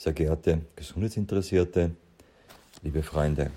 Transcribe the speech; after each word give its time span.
Sehr 0.00 0.14
geehrte 0.14 0.62
Gesundheitsinteressierte, 0.76 1.94
liebe 2.80 3.02
Freunde, 3.02 3.50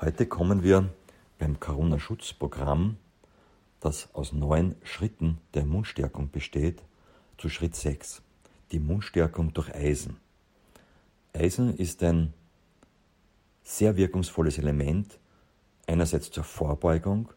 heute 0.00 0.26
kommen 0.26 0.64
wir 0.64 0.92
beim 1.38 1.60
Corona-Schutzprogramm, 1.60 2.96
das 3.78 4.12
aus 4.12 4.32
neun 4.32 4.74
Schritten 4.82 5.38
der 5.54 5.62
Immunstärkung 5.62 6.28
besteht, 6.32 6.82
zu 7.38 7.48
Schritt 7.48 7.76
6, 7.76 8.20
die 8.72 8.78
Immunstärkung 8.78 9.52
durch 9.52 9.72
Eisen. 9.72 10.16
Eisen 11.32 11.76
ist 11.76 12.02
ein 12.02 12.34
sehr 13.62 13.96
wirkungsvolles 13.96 14.58
Element, 14.58 15.20
einerseits 15.86 16.32
zur 16.32 16.42
Vorbeugung, 16.42 17.28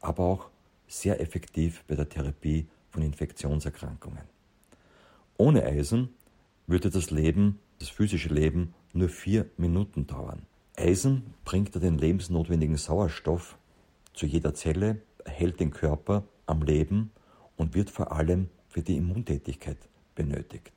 aber 0.00 0.24
auch 0.24 0.50
sehr 0.88 1.20
effektiv 1.20 1.84
bei 1.86 1.94
der 1.94 2.08
Therapie 2.08 2.66
von 2.90 3.02
Infektionserkrankungen. 3.02 4.24
Ohne 5.36 5.62
Eisen 5.62 6.12
würde 6.66 6.90
das 6.90 7.12
Leben, 7.12 7.60
das 7.78 7.88
physische 7.88 8.32
Leben, 8.32 8.74
nur 8.92 9.08
vier 9.08 9.46
Minuten 9.56 10.06
dauern. 10.06 10.42
Eisen 10.76 11.34
bringt 11.44 11.74
den 11.74 11.98
lebensnotwendigen 11.98 12.76
Sauerstoff 12.76 13.58
zu 14.12 14.26
jeder 14.26 14.54
Zelle, 14.54 15.02
erhält 15.24 15.60
den 15.60 15.70
Körper 15.70 16.24
am 16.46 16.62
Leben 16.62 17.10
und 17.56 17.74
wird 17.74 17.90
vor 17.90 18.12
allem 18.12 18.48
für 18.68 18.82
die 18.82 18.96
Immuntätigkeit 18.96 19.78
benötigt. 20.14 20.72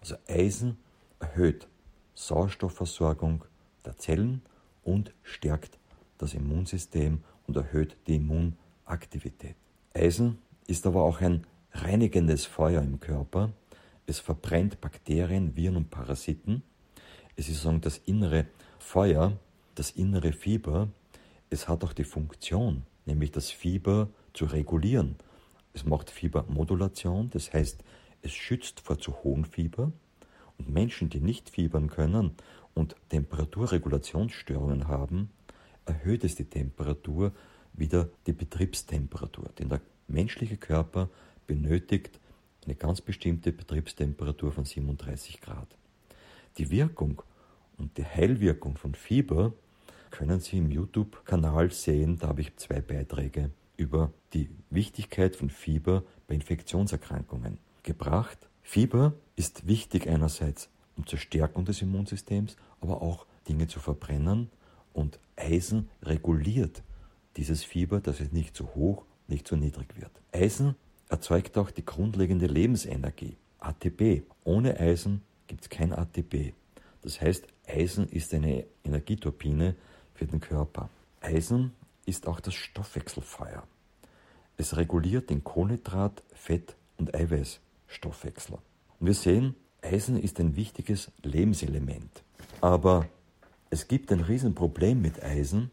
Also 0.00 0.16
Eisen 0.28 0.78
erhöht 1.18 1.68
Sauerstoffversorgung 2.14 3.44
der 3.84 3.96
Zellen 3.98 4.42
und 4.82 5.12
stärkt 5.22 5.78
das 6.18 6.34
Immunsystem 6.34 7.20
und 7.46 7.56
erhöht 7.56 7.96
die 8.06 8.16
Immunaktivität. 8.16 9.56
Eisen 9.94 10.38
ist 10.66 10.86
aber 10.86 11.02
auch 11.02 11.20
ein 11.20 11.46
reinigendes 11.72 12.46
Feuer 12.46 12.82
im 12.82 13.00
Körper. 13.00 13.52
Es 14.06 14.20
verbrennt 14.20 14.80
Bakterien, 14.80 15.56
Viren 15.56 15.76
und 15.76 15.90
Parasiten. 15.90 16.62
Es 17.34 17.48
ist 17.48 17.56
sozusagen 17.56 17.80
das 17.80 17.98
innere 17.98 18.46
Feuer, 18.78 19.38
das 19.74 19.90
innere 19.90 20.32
Fieber. 20.32 20.88
Es 21.50 21.68
hat 21.68 21.82
auch 21.84 21.92
die 21.92 22.04
Funktion, 22.04 22.84
nämlich 23.04 23.32
das 23.32 23.50
Fieber 23.50 24.08
zu 24.32 24.44
regulieren. 24.44 25.16
Es 25.72 25.84
macht 25.84 26.10
Fiebermodulation, 26.10 27.30
das 27.30 27.52
heißt, 27.52 27.82
es 28.22 28.32
schützt 28.32 28.80
vor 28.80 28.98
zu 28.98 29.24
hohem 29.24 29.44
Fieber. 29.44 29.92
Und 30.58 30.70
Menschen, 30.70 31.10
die 31.10 31.20
nicht 31.20 31.50
fiebern 31.50 31.90
können 31.90 32.32
und 32.74 32.96
Temperaturregulationsstörungen 33.10 34.88
haben, 34.88 35.30
erhöht 35.84 36.24
es 36.24 36.34
die 36.34 36.46
Temperatur 36.46 37.32
wieder 37.72 38.08
die 38.26 38.32
Betriebstemperatur. 38.32 39.50
Denn 39.58 39.68
der 39.68 39.80
menschliche 40.08 40.56
Körper 40.56 41.10
benötigt 41.46 42.18
eine 42.66 42.74
ganz 42.74 43.00
bestimmte 43.00 43.52
Betriebstemperatur 43.52 44.52
von 44.52 44.64
37 44.64 45.40
Grad. 45.40 45.68
Die 46.58 46.70
Wirkung 46.70 47.22
und 47.78 47.96
die 47.98 48.04
Heilwirkung 48.04 48.76
von 48.76 48.94
Fieber 48.94 49.52
können 50.10 50.40
Sie 50.40 50.58
im 50.58 50.70
YouTube-Kanal 50.70 51.70
sehen. 51.70 52.18
Da 52.18 52.28
habe 52.28 52.40
ich 52.40 52.56
zwei 52.56 52.80
Beiträge 52.80 53.50
über 53.76 54.12
die 54.32 54.48
Wichtigkeit 54.70 55.36
von 55.36 55.50
Fieber 55.50 56.02
bei 56.26 56.34
Infektionserkrankungen 56.34 57.58
gebracht. 57.82 58.38
Fieber 58.62 59.12
ist 59.36 59.66
wichtig 59.66 60.08
einerseits 60.08 60.68
um 60.96 61.06
zur 61.06 61.18
Stärkung 61.18 61.64
des 61.64 61.82
Immunsystems, 61.82 62.56
aber 62.80 63.02
auch 63.02 63.26
Dinge 63.48 63.68
zu 63.68 63.80
verbrennen 63.80 64.48
und 64.92 65.18
Eisen 65.36 65.88
reguliert 66.02 66.82
dieses 67.36 67.64
Fieber, 67.64 68.00
dass 68.00 68.20
es 68.20 68.32
nicht 68.32 68.56
zu 68.56 68.74
hoch, 68.74 69.04
nicht 69.28 69.46
zu 69.46 69.56
niedrig 69.56 70.00
wird. 70.00 70.10
Eisen 70.32 70.74
erzeugt 71.08 71.56
auch 71.58 71.70
die 71.70 71.84
grundlegende 71.84 72.46
Lebensenergie, 72.46 73.36
ATP. 73.58 74.22
Ohne 74.44 74.78
Eisen 74.78 75.22
gibt 75.46 75.62
es 75.62 75.68
kein 75.68 75.92
ATP. 75.92 76.54
Das 77.02 77.20
heißt, 77.20 77.46
Eisen 77.66 78.08
ist 78.08 78.34
eine 78.34 78.64
Energieturbine 78.84 79.76
für 80.14 80.26
den 80.26 80.40
Körper. 80.40 80.88
Eisen 81.20 81.72
ist 82.04 82.26
auch 82.26 82.40
das 82.40 82.54
Stoffwechselfeuer. 82.54 83.64
Es 84.56 84.76
reguliert 84.76 85.30
den 85.30 85.44
Kohlenhydrat-, 85.44 86.22
Fett- 86.32 86.76
und 86.96 87.14
Eiweißstoffwechsel. 87.14 88.58
Und 88.98 89.06
wir 89.06 89.14
sehen, 89.14 89.54
Eisen 89.82 90.18
ist 90.18 90.40
ein 90.40 90.56
wichtiges 90.56 91.10
Lebenselement. 91.22 92.22
Aber 92.60 93.06
es 93.70 93.88
gibt 93.88 94.10
ein 94.12 94.20
Riesenproblem 94.20 95.00
mit 95.00 95.22
Eisen, 95.22 95.70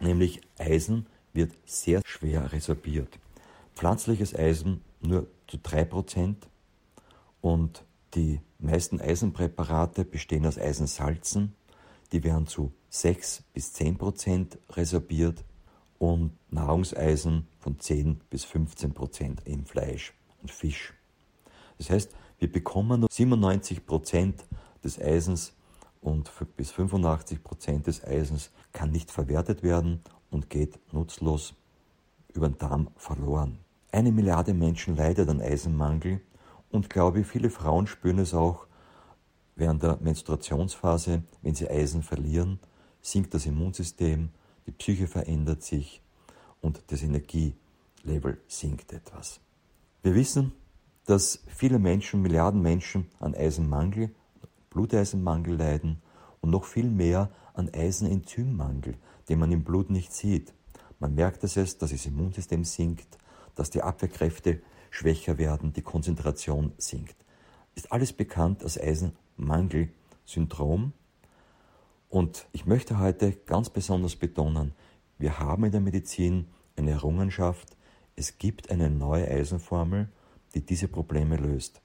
nämlich 0.00 0.40
Eisen 0.58 1.06
wird 1.32 1.52
sehr 1.64 2.02
schwer 2.04 2.52
resorbiert. 2.52 3.18
Pflanzliches 3.74 4.34
Eisen 4.34 4.82
nur 5.00 5.26
zu 5.46 5.56
3% 5.56 6.36
und 7.40 7.84
die 8.14 8.40
meisten 8.58 9.00
Eisenpräparate 9.00 10.04
bestehen 10.04 10.46
aus 10.46 10.58
Eisensalzen, 10.58 11.54
die 12.12 12.22
werden 12.24 12.46
zu 12.46 12.72
6 12.90 13.42
bis 13.54 13.74
10% 13.74 14.58
resorbiert 14.70 15.44
und 15.98 16.32
Nahrungseisen 16.50 17.48
von 17.58 17.80
10 17.80 18.20
bis 18.28 18.44
15% 18.44 19.46
im 19.46 19.64
Fleisch 19.64 20.12
und 20.42 20.50
Fisch. 20.50 20.92
Das 21.78 21.90
heißt, 21.90 22.14
wir 22.38 22.52
bekommen 22.52 23.00
nur 23.00 23.08
97% 23.08 24.34
des 24.84 25.00
Eisens 25.00 25.54
und 26.00 26.30
bis 26.56 26.72
85% 26.72 27.84
des 27.84 28.04
Eisens 28.04 28.50
kann 28.72 28.90
nicht 28.90 29.10
verwertet 29.10 29.62
werden 29.62 30.02
und 30.30 30.50
geht 30.50 30.78
nutzlos 30.92 31.54
über 32.34 32.48
den 32.48 32.58
Darm 32.58 32.88
verloren. 32.96 33.58
Eine 33.90 34.12
Milliarde 34.12 34.54
Menschen 34.54 34.96
leidet 34.96 35.28
an 35.28 35.40
Eisenmangel 35.40 36.20
und 36.70 36.88
glaube, 36.88 37.20
ich, 37.20 37.26
viele 37.26 37.50
Frauen 37.50 37.86
spüren 37.86 38.18
es 38.18 38.34
auch 38.34 38.66
während 39.54 39.82
der 39.82 39.98
Menstruationsphase, 40.00 41.22
wenn 41.42 41.54
sie 41.54 41.68
Eisen 41.68 42.02
verlieren, 42.02 42.58
sinkt 43.00 43.34
das 43.34 43.46
Immunsystem, 43.46 44.30
die 44.66 44.72
Psyche 44.72 45.06
verändert 45.06 45.62
sich 45.62 46.02
und 46.60 46.82
das 46.86 47.02
Energielevel 47.02 48.40
sinkt 48.46 48.92
etwas. 48.92 49.40
Wir 50.02 50.14
wissen, 50.14 50.52
dass 51.04 51.42
viele 51.46 51.78
Menschen, 51.78 52.22
Milliarden 52.22 52.62
Menschen 52.62 53.06
an 53.20 53.34
Eisenmangel, 53.34 54.14
Bluteisenmangel 54.70 55.56
leiden 55.56 56.00
und 56.40 56.50
noch 56.50 56.64
viel 56.64 56.88
mehr 56.88 57.30
an 57.54 57.70
Eisenenzymmangel, 57.72 58.96
den 59.28 59.38
man 59.38 59.52
im 59.52 59.64
Blut 59.64 59.90
nicht 59.90 60.12
sieht. 60.12 60.54
Man 61.02 61.14
merkt 61.16 61.42
es, 61.42 61.54
dass 61.54 61.78
das 61.78 62.06
Immunsystem 62.06 62.62
sinkt, 62.62 63.18
dass 63.56 63.70
die 63.70 63.82
Abwehrkräfte 63.82 64.62
schwächer 64.92 65.36
werden, 65.36 65.72
die 65.72 65.82
Konzentration 65.82 66.74
sinkt. 66.78 67.16
Ist 67.74 67.90
alles 67.90 68.12
bekannt 68.12 68.62
als 68.62 68.78
Eisenmangelsyndrom. 68.78 70.92
Und 72.08 72.46
ich 72.52 72.66
möchte 72.66 73.00
heute 73.00 73.32
ganz 73.32 73.68
besonders 73.68 74.14
betonen, 74.14 74.74
wir 75.18 75.40
haben 75.40 75.64
in 75.64 75.72
der 75.72 75.80
Medizin 75.80 76.46
eine 76.76 76.92
Errungenschaft, 76.92 77.76
es 78.14 78.38
gibt 78.38 78.70
eine 78.70 78.88
neue 78.88 79.26
Eisenformel, 79.26 80.08
die 80.54 80.64
diese 80.64 80.86
Probleme 80.86 81.34
löst. 81.34 81.80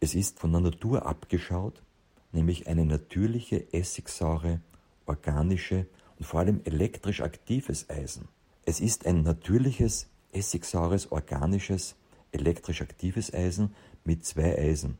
Es 0.00 0.16
ist 0.16 0.40
von 0.40 0.50
der 0.50 0.62
Natur 0.62 1.06
abgeschaut, 1.06 1.84
nämlich 2.32 2.66
eine 2.66 2.84
natürliche 2.84 3.72
Essigsäure, 3.72 4.60
organische 5.06 5.86
und 6.18 6.24
vor 6.24 6.40
allem 6.40 6.60
elektrisch 6.64 7.20
aktives 7.20 7.88
Eisen. 7.88 8.28
Es 8.64 8.80
ist 8.80 9.06
ein 9.06 9.22
natürliches, 9.22 10.08
essigsaures, 10.32 11.10
organisches, 11.10 11.96
elektrisch 12.32 12.82
aktives 12.82 13.32
Eisen 13.32 13.74
mit 14.04 14.24
zwei 14.24 14.58
Eisen, 14.58 14.98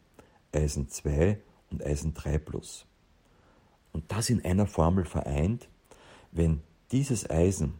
Eisen 0.52 0.88
2 0.88 1.38
und 1.70 1.84
Eisen 1.84 2.14
3 2.14 2.38
plus. 2.38 2.86
Und 3.92 4.10
das 4.12 4.30
in 4.30 4.44
einer 4.44 4.66
Formel 4.66 5.04
vereint, 5.04 5.68
wenn 6.32 6.62
dieses 6.92 7.28
Eisen 7.28 7.74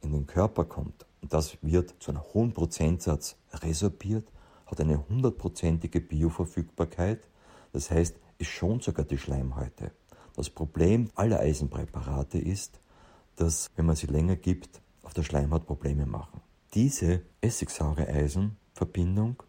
in 0.00 0.12
den 0.12 0.26
Körper 0.26 0.64
kommt 0.64 1.06
und 1.22 1.32
das 1.32 1.58
wird 1.62 1.94
zu 2.00 2.10
einem 2.10 2.22
hohen 2.34 2.52
Prozentsatz 2.52 3.36
resorbiert, 3.52 4.26
hat 4.66 4.80
eine 4.80 5.06
hundertprozentige 5.08 6.00
Bioverfügbarkeit, 6.00 7.20
das 7.72 7.90
heißt, 7.90 8.16
es 8.38 8.46
schont 8.46 8.82
sogar 8.82 9.04
die 9.04 9.18
Schleimhäute. 9.18 9.92
Das 10.34 10.50
Problem 10.50 11.10
aller 11.14 11.40
Eisenpräparate 11.40 12.38
ist, 12.38 12.80
dass, 13.36 13.70
wenn 13.76 13.86
man 13.86 13.96
sie 13.96 14.08
länger 14.08 14.36
gibt, 14.36 14.82
auf 15.02 15.14
der 15.14 15.22
Schleimhaut 15.22 15.66
Probleme 15.66 16.04
machen. 16.06 16.42
Diese 16.74 17.22
Essigsäure-Eisen-Verbindung, 17.40 19.42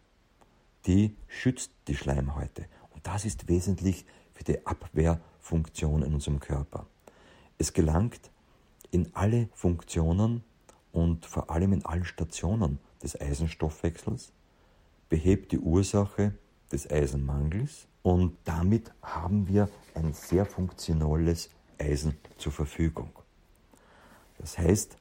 die 0.86 1.16
schützt 1.26 1.72
die 1.88 1.96
Schleimhäute. 1.96 2.66
Und 2.90 3.04
das 3.06 3.24
ist 3.24 3.48
wesentlich 3.48 4.06
für 4.32 4.44
die 4.44 4.64
Abwehrfunktion 4.64 6.02
in 6.02 6.14
unserem 6.14 6.38
Körper. 6.38 6.86
Es 7.58 7.72
gelangt 7.72 8.30
in 8.90 9.10
alle 9.14 9.48
Funktionen 9.52 10.44
und 10.92 11.26
vor 11.26 11.50
allem 11.50 11.72
in 11.72 11.84
allen 11.84 12.04
Stationen 12.04 12.78
des 13.02 13.20
Eisenstoffwechsels, 13.20 14.32
behebt 15.08 15.52
die 15.52 15.58
Ursache 15.58 16.34
des 16.70 16.90
Eisenmangels 16.90 17.86
und 18.06 18.36
damit 18.44 18.92
haben 19.02 19.48
wir 19.48 19.68
ein 19.94 20.12
sehr 20.12 20.46
funktionales 20.46 21.50
Eisen 21.76 22.16
zur 22.38 22.52
Verfügung. 22.52 23.10
Das 24.38 24.56
heißt, 24.58 24.96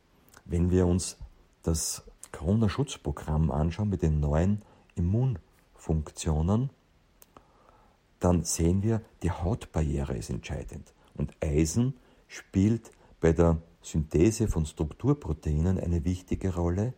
wenn 0.45 0.71
wir 0.71 0.87
uns 0.87 1.15
das 1.61 2.01
Corona-Schutzprogramm 2.31 3.51
anschauen 3.51 3.91
mit 3.91 4.01
den 4.01 4.19
neuen 4.19 4.63
Immunfunktionen, 4.95 6.71
dann 8.19 8.43
sehen 8.43 8.81
wir, 8.81 9.01
die 9.21 9.29
Hautbarriere 9.29 10.17
ist 10.17 10.31
entscheidend. 10.31 10.91
Und 11.13 11.31
Eisen 11.43 11.93
spielt 12.27 12.89
bei 13.21 13.33
der 13.33 13.61
Synthese 13.83 14.47
von 14.47 14.65
Strukturproteinen 14.65 15.79
eine 15.79 16.05
wichtige 16.05 16.55
Rolle. 16.55 16.95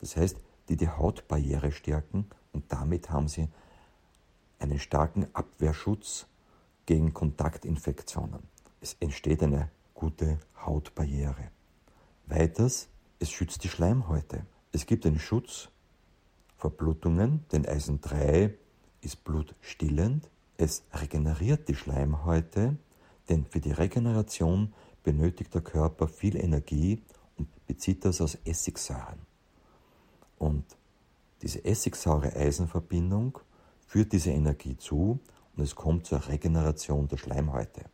Das 0.00 0.16
heißt, 0.16 0.38
die 0.70 0.78
die 0.78 0.88
Hautbarriere 0.88 1.70
stärken 1.70 2.30
und 2.54 2.72
damit 2.72 3.10
haben 3.10 3.28
sie 3.28 3.50
einen 4.60 4.78
starken 4.78 5.26
Abwehrschutz 5.32 6.26
gegen 6.86 7.12
Kontaktinfektionen. 7.12 8.42
Es 8.80 8.96
entsteht 9.00 9.42
eine 9.42 9.70
gute 9.94 10.38
Hautbarriere. 10.64 11.50
Weiters, 12.26 12.88
es 13.18 13.30
schützt 13.30 13.64
die 13.64 13.68
Schleimhäute. 13.68 14.46
Es 14.72 14.86
gibt 14.86 15.04
einen 15.04 15.18
Schutz 15.18 15.68
vor 16.56 16.70
Blutungen, 16.70 17.44
denn 17.52 17.66
Eisen 17.66 18.00
3 18.00 18.54
ist 19.00 19.24
blutstillend. 19.24 20.30
Es 20.56 20.84
regeneriert 20.92 21.68
die 21.68 21.74
Schleimhäute, 21.74 22.76
denn 23.28 23.44
für 23.46 23.60
die 23.60 23.72
Regeneration 23.72 24.72
benötigt 25.02 25.54
der 25.54 25.62
Körper 25.62 26.06
viel 26.06 26.36
Energie 26.36 27.02
und 27.36 27.48
bezieht 27.66 28.04
das 28.04 28.20
aus 28.20 28.38
Essigsäuren. 28.44 29.20
Und 30.38 30.64
diese 31.42 31.64
Essigsäure-Eisenverbindung 31.64 33.38
führt 33.90 34.12
diese 34.12 34.30
Energie 34.30 34.76
zu 34.76 35.18
und 35.56 35.64
es 35.64 35.74
kommt 35.74 36.06
zur 36.06 36.28
Regeneration 36.28 37.08
der 37.08 37.16
Schleimhäute. 37.16 37.86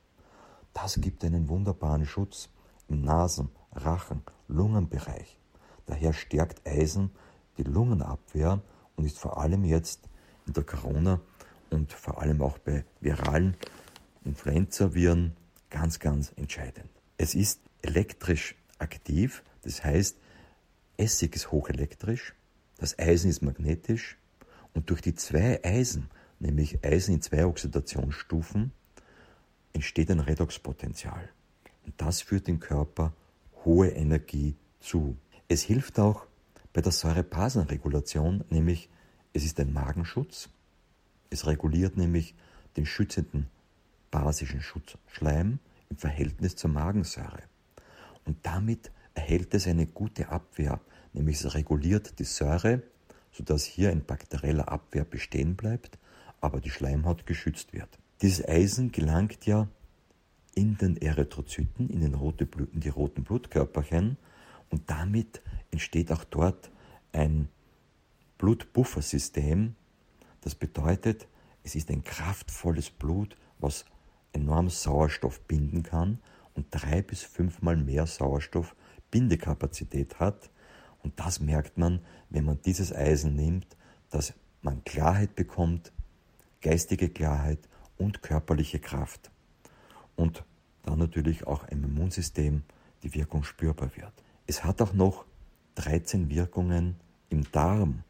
Das 0.74 1.00
gibt 1.00 1.24
einen 1.24 1.48
wunderbaren 1.48 2.04
Schutz 2.04 2.50
im 2.86 3.00
Nasen-, 3.00 3.48
Rachen-, 3.72 4.20
Lungenbereich. 4.46 5.38
Daher 5.86 6.12
stärkt 6.12 6.68
Eisen 6.68 7.12
die 7.56 7.62
Lungenabwehr 7.62 8.60
und 8.96 9.06
ist 9.06 9.18
vor 9.18 9.40
allem 9.40 9.64
jetzt 9.64 10.06
in 10.46 10.52
der 10.52 10.64
Corona- 10.64 11.22
und 11.70 11.94
vor 11.94 12.20
allem 12.20 12.42
auch 12.42 12.58
bei 12.58 12.84
viralen 13.00 13.56
Influenza-Viren 14.26 15.34
ganz, 15.70 15.98
ganz 15.98 16.30
entscheidend. 16.36 16.90
Es 17.16 17.34
ist 17.34 17.62
elektrisch 17.80 18.54
aktiv, 18.78 19.42
das 19.62 19.82
heißt, 19.82 20.18
Essig 20.98 21.34
ist 21.36 21.52
hochelektrisch, 21.52 22.34
das 22.76 22.98
Eisen 22.98 23.30
ist 23.30 23.40
magnetisch 23.40 24.18
und 24.76 24.90
durch 24.90 25.00
die 25.00 25.14
zwei 25.14 25.64
Eisen, 25.64 26.10
nämlich 26.38 26.84
Eisen 26.84 27.14
in 27.14 27.22
zwei 27.22 27.46
Oxidationsstufen, 27.46 28.72
entsteht 29.72 30.10
ein 30.10 30.20
Redoxpotential. 30.20 31.30
Und 31.86 31.94
das 31.96 32.20
führt 32.20 32.46
dem 32.46 32.60
Körper 32.60 33.14
hohe 33.64 33.88
Energie 33.88 34.54
zu. 34.80 35.16
Es 35.48 35.62
hilft 35.62 35.98
auch 35.98 36.26
bei 36.74 36.82
der 36.82 36.92
Säurebasenregulation, 36.92 38.44
nämlich 38.50 38.90
es 39.32 39.44
ist 39.44 39.58
ein 39.60 39.72
Magenschutz. 39.72 40.50
Es 41.30 41.46
reguliert 41.46 41.96
nämlich 41.96 42.34
den 42.76 42.84
schützenden 42.84 43.48
basischen 44.10 44.60
Schutzschleim 44.60 45.58
im 45.88 45.96
Verhältnis 45.96 46.54
zur 46.54 46.70
Magensäure. 46.70 47.42
Und 48.26 48.44
damit 48.44 48.90
erhält 49.14 49.54
es 49.54 49.66
eine 49.66 49.86
gute 49.86 50.28
Abwehr, 50.28 50.80
nämlich 51.14 51.40
es 51.40 51.54
reguliert 51.54 52.18
die 52.18 52.24
Säure, 52.24 52.82
sodass 53.36 53.64
hier 53.64 53.90
ein 53.90 54.04
bakterieller 54.04 54.70
Abwehr 54.70 55.04
bestehen 55.04 55.56
bleibt, 55.56 55.98
aber 56.40 56.60
die 56.60 56.70
Schleimhaut 56.70 57.26
geschützt 57.26 57.72
wird. 57.72 57.98
Dieses 58.22 58.46
Eisen 58.46 58.92
gelangt 58.92 59.46
ja 59.46 59.66
in 60.54 60.78
den 60.78 60.96
Erythrozyten, 60.96 61.90
in, 61.90 62.00
den 62.00 62.14
rote 62.14 62.48
in 62.72 62.80
die 62.80 62.88
roten 62.88 63.24
Blutkörperchen 63.24 64.16
und 64.70 64.88
damit 64.90 65.42
entsteht 65.70 66.10
auch 66.12 66.24
dort 66.24 66.70
ein 67.12 67.48
Blutbuffersystem. 68.38 69.74
Das 70.40 70.54
bedeutet, 70.54 71.28
es 71.62 71.74
ist 71.74 71.90
ein 71.90 72.04
kraftvolles 72.04 72.88
Blut, 72.90 73.36
was 73.58 73.84
enorm 74.32 74.70
Sauerstoff 74.70 75.42
binden 75.42 75.82
kann 75.82 76.20
und 76.54 76.68
drei 76.70 77.02
bis 77.02 77.22
fünfmal 77.22 77.76
mehr 77.76 78.06
Sauerstoffbindekapazität 78.06 80.20
hat. 80.20 80.50
Und 81.06 81.20
das 81.20 81.38
merkt 81.38 81.78
man, 81.78 82.00
wenn 82.30 82.44
man 82.44 82.60
dieses 82.62 82.92
Eisen 82.92 83.36
nimmt, 83.36 83.76
dass 84.10 84.34
man 84.60 84.82
Klarheit 84.82 85.36
bekommt, 85.36 85.92
geistige 86.60 87.08
Klarheit 87.08 87.60
und 87.96 88.22
körperliche 88.22 88.80
Kraft. 88.80 89.30
Und 90.16 90.42
dann 90.82 90.98
natürlich 90.98 91.46
auch 91.46 91.62
im 91.68 91.84
Immunsystem 91.84 92.64
die 93.04 93.14
Wirkung 93.14 93.44
spürbar 93.44 93.94
wird. 93.94 94.12
Es 94.48 94.64
hat 94.64 94.82
auch 94.82 94.94
noch 94.94 95.26
13 95.76 96.28
Wirkungen 96.28 96.96
im 97.28 97.48
Darm. 97.52 98.02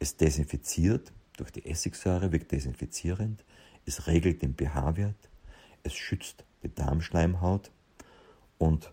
Es 0.00 0.16
desinfiziert, 0.16 1.12
durch 1.36 1.52
die 1.52 1.64
Essigsäure 1.64 2.32
wirkt 2.32 2.50
desinfizierend, 2.50 3.44
es 3.84 4.08
regelt 4.08 4.42
den 4.42 4.56
pH-Wert, 4.56 5.30
es 5.84 5.94
schützt 5.94 6.44
die 6.64 6.74
Darmschleimhaut 6.74 7.70
und 8.58 8.90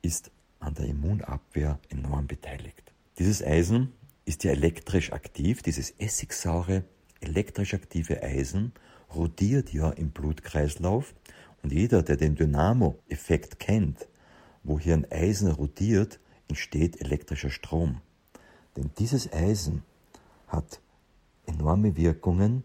ist 0.00 0.30
an 0.62 0.74
der 0.74 0.86
Immunabwehr 0.86 1.78
enorm 1.88 2.26
beteiligt. 2.26 2.92
Dieses 3.18 3.42
Eisen 3.42 3.92
ist 4.24 4.44
ja 4.44 4.52
elektrisch 4.52 5.12
aktiv, 5.12 5.62
dieses 5.62 5.90
essigsaure, 5.98 6.84
elektrisch 7.20 7.74
aktive 7.74 8.22
Eisen 8.22 8.72
rotiert 9.14 9.72
ja 9.72 9.90
im 9.90 10.10
Blutkreislauf 10.10 11.14
und 11.62 11.72
jeder, 11.72 12.02
der 12.02 12.16
den 12.16 12.36
Dynamo-Effekt 12.36 13.58
kennt, 13.58 14.08
wo 14.62 14.78
hier 14.78 14.94
ein 14.94 15.10
Eisen 15.10 15.50
rotiert, 15.50 16.20
entsteht 16.48 17.00
elektrischer 17.00 17.50
Strom. 17.50 18.00
Denn 18.76 18.90
dieses 18.98 19.32
Eisen 19.32 19.82
hat 20.46 20.80
enorme 21.46 21.96
Wirkungen 21.96 22.64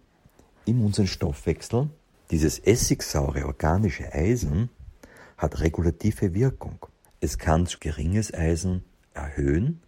in 0.66 0.84
unseren 0.84 1.08
Stoffwechsel. 1.08 1.90
Dieses 2.32 2.60
essigsaure 2.60 3.46
organische 3.46 4.14
Eisen 4.14 4.70
hat 5.38 5.60
regulative 5.60 6.34
Wirkung. 6.34 6.86
Es 7.20 7.40
kann 7.40 7.66
zu 7.66 7.80
geringes 7.80 8.34
Eisen 8.34 8.84
erhöhen. 9.14 9.82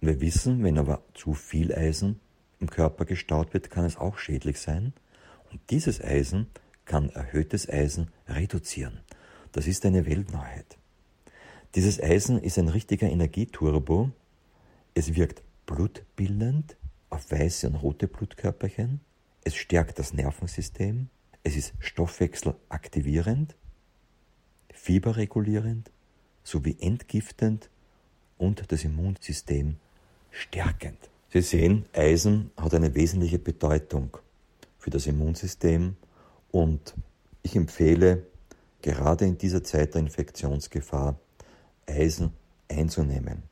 Und 0.00 0.08
wir 0.08 0.20
wissen, 0.20 0.62
wenn 0.62 0.78
aber 0.78 1.02
zu 1.14 1.34
viel 1.34 1.74
Eisen 1.74 2.20
im 2.60 2.70
Körper 2.70 3.04
gestaut 3.04 3.52
wird, 3.52 3.70
kann 3.70 3.84
es 3.84 3.96
auch 3.96 4.18
schädlich 4.18 4.60
sein. 4.60 4.92
Und 5.50 5.60
dieses 5.70 6.00
Eisen 6.00 6.46
kann 6.84 7.10
erhöhtes 7.10 7.68
Eisen 7.68 8.10
reduzieren. 8.28 9.00
Das 9.50 9.66
ist 9.66 9.84
eine 9.84 10.06
Weltneuheit. 10.06 10.78
Dieses 11.74 12.00
Eisen 12.00 12.38
ist 12.38 12.58
ein 12.58 12.68
richtiger 12.68 13.08
Energieturbo. 13.08 14.10
Es 14.94 15.14
wirkt 15.14 15.42
blutbildend 15.66 16.76
auf 17.10 17.30
weiße 17.30 17.66
und 17.66 17.76
rote 17.76 18.08
Blutkörperchen. 18.08 19.00
Es 19.42 19.56
stärkt 19.56 19.98
das 19.98 20.12
Nervensystem. 20.12 21.08
Es 21.42 21.56
ist 21.56 21.74
stoffwechselaktivierend, 21.80 23.56
fieberregulierend 24.72 25.90
sowie 26.42 26.76
entgiftend 26.80 27.70
und 28.38 28.70
das 28.72 28.84
Immunsystem 28.84 29.76
stärkend. 30.30 30.98
Sie 31.32 31.40
sehen, 31.40 31.86
Eisen 31.92 32.50
hat 32.56 32.74
eine 32.74 32.94
wesentliche 32.94 33.38
Bedeutung 33.38 34.16
für 34.78 34.90
das 34.90 35.06
Immunsystem 35.06 35.96
und 36.50 36.94
ich 37.42 37.56
empfehle 37.56 38.26
gerade 38.82 39.24
in 39.24 39.38
dieser 39.38 39.62
Zeit 39.62 39.94
der 39.94 40.02
Infektionsgefahr 40.02 41.18
Eisen 41.86 42.32
einzunehmen. 42.68 43.44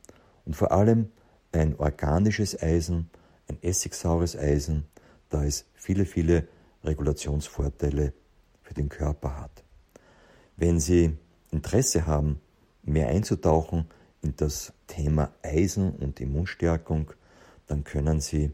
Und 0.45 0.55
vor 0.55 0.71
allem 0.71 1.09
ein 1.51 1.75
organisches 1.75 2.61
Eisen, 2.61 3.09
ein 3.47 3.57
essigsaures 3.61 4.35
Eisen, 4.35 4.85
da 5.29 5.43
es 5.43 5.65
viele, 5.73 6.05
viele 6.05 6.47
Regulationsvorteile 6.83 8.13
für 8.61 8.73
den 8.73 8.89
Körper 8.89 9.39
hat. 9.39 9.63
Wenn 10.57 10.79
Sie 10.79 11.17
Interesse 11.51 12.05
haben, 12.05 12.39
mehr 12.83 13.09
einzutauchen 13.09 13.85
in 14.21 14.35
das 14.35 14.73
Thema 14.87 15.31
Eisen 15.41 15.91
und 15.91 16.19
Immunstärkung, 16.19 17.11
dann 17.67 17.83
können 17.83 18.19
Sie 18.21 18.51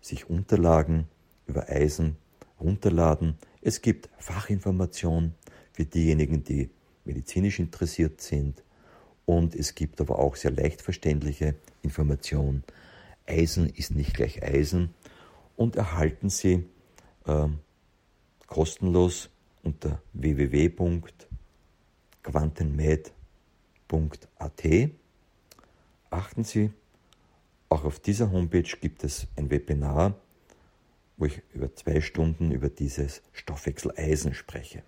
sich 0.00 0.28
Unterlagen 0.28 1.06
über 1.46 1.68
Eisen 1.68 2.16
runterladen. 2.60 3.36
Es 3.60 3.80
gibt 3.82 4.08
Fachinformationen 4.18 5.34
für 5.72 5.84
diejenigen, 5.84 6.44
die 6.44 6.70
medizinisch 7.04 7.58
interessiert 7.58 8.20
sind 8.20 8.62
und 9.24 9.54
es 9.54 9.74
gibt 9.74 10.00
aber 10.00 10.18
auch 10.18 10.36
sehr 10.36 10.50
leicht 10.50 10.82
verständliche 10.82 11.54
Informationen. 11.82 12.64
Eisen 13.26 13.68
ist 13.68 13.92
nicht 13.92 14.14
gleich 14.14 14.42
Eisen 14.42 14.94
und 15.56 15.76
erhalten 15.76 16.28
Sie 16.28 16.64
äh, 17.26 17.48
kostenlos 18.46 19.30
unter 19.62 20.02
www.quantenmed.at. 23.92 24.90
Achten 26.10 26.44
Sie, 26.44 26.72
auch 27.68 27.84
auf 27.84 28.00
dieser 28.00 28.30
Homepage 28.30 28.76
gibt 28.80 29.04
es 29.04 29.26
ein 29.36 29.50
Webinar, 29.50 30.14
wo 31.16 31.26
ich 31.26 31.42
über 31.54 31.74
zwei 31.74 32.00
Stunden 32.00 32.50
über 32.50 32.68
dieses 32.68 33.22
Stoffwechsel 33.32 33.92
Eisen 33.96 34.34
spreche. 34.34 34.82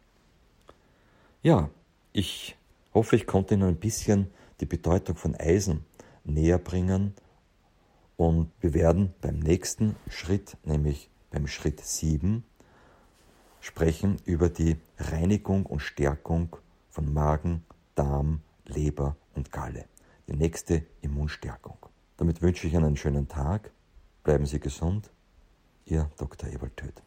Ja, 1.43 1.71
ich 2.13 2.57
hoffe, 2.93 3.17
ich 3.17 3.27
konnte 3.27 3.55
Ihnen 3.55 3.65
ein 3.65 3.77
bisschen 3.77 4.31
die 4.61 4.67
Bedeutung 4.67 5.17
von 5.17 5.35
Eisen 5.35 5.85
näher 6.25 6.59
bringen 6.59 7.15
und 8.17 8.51
wir 8.61 8.75
werden 8.75 9.15
beim 9.21 9.39
nächsten 9.39 9.97
Schritt, 10.09 10.57
nämlich 10.65 11.11
beim 11.31 11.47
Schritt 11.47 11.81
7, 11.81 12.45
sprechen 13.61 14.19
über 14.25 14.49
die 14.49 14.77
Reinigung 14.99 15.67
und 15.67 15.81
Stärkung 15.81 16.57
von 16.91 17.13
Magen, 17.13 17.65
Darm, 17.95 18.41
Leber 18.67 19.17
und 19.35 19.53
Galle. 19.53 19.87
Die 20.29 20.35
nächste 20.35 20.87
Immunstärkung. 21.01 21.79
Damit 22.17 22.43
wünsche 22.43 22.67
ich 22.67 22.75
Ihnen 22.75 22.85
einen 22.85 22.97
schönen 22.97 23.29
Tag. 23.29 23.71
Bleiben 24.23 24.47
Sie 24.47 24.61
gesund. 24.61 25.11
Ihr 25.85 26.11
Dr. 26.17 26.49
Ewald 26.51 26.77
Töth. 26.77 27.03